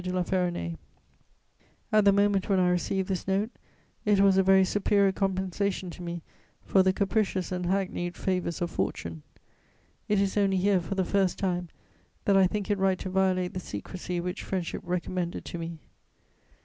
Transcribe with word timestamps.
de 0.03 0.11
La 0.11 0.23
Ferronnays. 0.23 0.77
At 1.91 2.05
the 2.05 2.11
moment 2.11 2.49
when 2.49 2.59
I 2.59 2.69
received 2.69 3.07
this 3.07 3.27
note, 3.27 3.51
it 4.03 4.19
was 4.19 4.35
a 4.35 4.41
very 4.41 4.65
superior 4.65 5.11
compensation 5.11 5.91
to 5.91 6.01
me 6.01 6.23
for 6.63 6.81
the 6.81 6.91
capricious 6.91 7.51
and 7.51 7.67
hackneyed 7.67 8.17
favours 8.17 8.63
of 8.63 8.71
fortune. 8.71 9.21
It 10.09 10.19
is 10.19 10.37
only 10.37 10.57
here, 10.57 10.79
for 10.81 10.95
the 10.95 11.05
first 11.05 11.37
time, 11.37 11.69
that 12.25 12.35
I 12.35 12.47
think 12.47 12.71
it 12.71 12.79
right 12.79 12.97
to 12.97 13.11
violate 13.11 13.53
the 13.53 13.59
secrecy 13.59 14.19
which 14.19 14.41
friendship 14.41 14.81
recommended 14.83 15.45
to 15.45 15.59
me. 15.59 15.67
[Sidenote: 15.67 15.77
Letter 15.77 15.85
from 15.85 15.91
La 15.91 16.45
Ferronays. 16.47 16.49